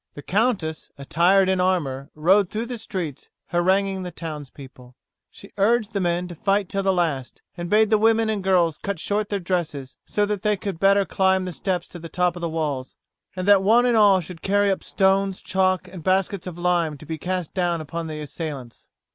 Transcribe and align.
The 0.15 0.23
countess, 0.23 0.89
attired 0.97 1.47
in 1.47 1.61
armour, 1.61 2.09
rode 2.15 2.49
through 2.49 2.65
the 2.65 2.79
streets 2.79 3.29
haranguing 3.49 4.01
the 4.01 4.09
townspeople. 4.09 4.95
She 5.29 5.51
urged 5.59 5.93
the 5.93 5.99
men 5.99 6.27
to 6.29 6.33
fight 6.33 6.69
till 6.69 6.81
the 6.81 6.91
last, 6.91 7.43
and 7.55 7.69
bade 7.69 7.91
the 7.91 7.99
women 7.99 8.27
and 8.27 8.43
girls 8.43 8.79
cut 8.79 8.97
short 8.99 9.29
their 9.29 9.39
dresses 9.39 9.99
so 10.07 10.25
that 10.25 10.41
they 10.41 10.57
could 10.57 10.77
the 10.77 10.79
better 10.79 11.05
climb 11.05 11.45
the 11.45 11.53
steps 11.53 11.87
to 11.89 11.99
the 11.99 12.09
top 12.09 12.35
of 12.35 12.41
the 12.41 12.49
walls, 12.49 12.95
and 13.35 13.47
that 13.47 13.61
one 13.61 13.85
and 13.85 13.95
all 13.95 14.21
should 14.21 14.41
carry 14.41 14.71
up 14.71 14.83
stones, 14.83 15.39
chalk, 15.39 15.87
and 15.87 16.01
baskets 16.03 16.47
of 16.47 16.57
lime 16.57 16.97
to 16.97 17.05
be 17.05 17.19
cast 17.19 17.53
down 17.53 17.79
upon 17.79 18.07
the 18.07 18.19
assailants. 18.21 18.87